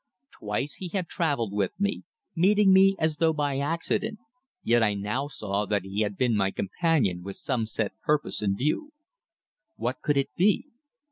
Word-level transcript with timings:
Twice 0.39 0.73
he 0.79 0.87
had 0.87 1.07
travelled 1.07 1.53
with 1.53 1.79
me, 1.79 2.01
meeting 2.35 2.73
me 2.73 2.95
as 2.97 3.17
though 3.17 3.33
by 3.33 3.59
accident, 3.59 4.17
yet 4.63 4.81
I 4.81 4.95
now 4.95 5.27
saw 5.27 5.67
that 5.67 5.83
he 5.83 6.01
had 6.01 6.17
been 6.17 6.35
my 6.35 6.49
companion 6.49 7.21
with 7.21 7.35
some 7.35 7.67
set 7.67 7.91
purpose 8.03 8.41
in 8.41 8.57
view. 8.57 8.93
What 9.75 10.01
could 10.01 10.17
it 10.17 10.29
be? 10.35 10.65